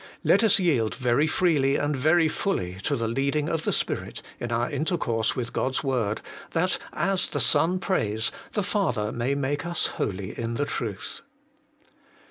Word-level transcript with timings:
Let 0.23 0.43
us 0.43 0.57
yield 0.57 0.95
very 0.95 1.27
freely 1.27 1.75
and 1.75 1.95
very 1.95 2.27
fully 2.27 2.79
to 2.85 2.95
the 2.95 3.07
leading 3.07 3.47
of 3.47 3.65
the 3.65 3.71
Spirit, 3.71 4.23
in 4.39 4.51
our 4.51 4.67
intercourse 4.67 5.35
with 5.35 5.53
God's 5.53 5.83
Word, 5.83 6.21
that, 6.53 6.79
as 6.91 7.27
the 7.27 7.39
Son 7.39 7.77
prays, 7.77 8.31
the 8.53 8.63
Father 8.63 9.11
may 9.11 9.35
make 9.35 9.63
us 9.63 9.85
holy 9.97 10.31
in 10.35 10.55
the 10.55 10.65
truth. 10.65 11.21